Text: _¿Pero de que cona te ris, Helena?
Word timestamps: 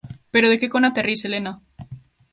_¿Pero 0.33 0.49
de 0.51 0.59
que 0.59 0.71
cona 0.73 0.93
te 0.95 1.01
ris, 1.07 1.21
Helena? 1.25 1.53